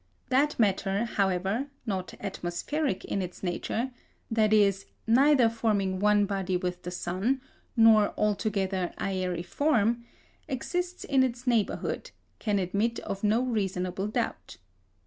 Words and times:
That 0.29 0.57
matter, 0.57 1.05
however, 1.05 1.67
not 1.85 2.15
atmospheric 2.19 3.05
in 3.05 3.21
its 3.21 3.43
nature 3.43 3.91
that 4.31 4.51
is, 4.51 4.87
neither 5.05 5.47
forming 5.47 5.99
one 5.99 6.25
body 6.25 6.57
with 6.57 6.81
the 6.81 6.89
sun 6.89 7.39
nor 7.77 8.11
altogether 8.17 8.95
aëriform 8.97 10.01
exists 10.47 11.03
in 11.03 11.21
its 11.21 11.45
neighbourhood, 11.45 12.09
can 12.39 12.57
admit 12.57 12.99
of 13.01 13.23
no 13.23 13.43
reasonable 13.43 14.07
doubt. 14.07 14.57